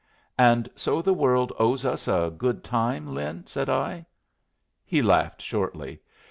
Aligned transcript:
"And 0.39 0.67
so 0.75 1.03
the 1.03 1.13
world 1.13 1.53
owes 1.59 1.85
us 1.85 2.07
a 2.07 2.33
good 2.35 2.63
time, 2.63 3.13
Lin?" 3.13 3.45
said 3.45 3.69
I. 3.69 4.07
He 4.83 5.03
laughed 5.03 5.43
shortly. 5.43 6.01